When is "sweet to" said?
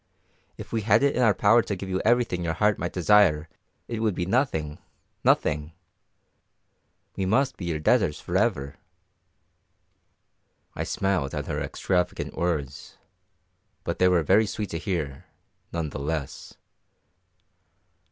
14.47-14.79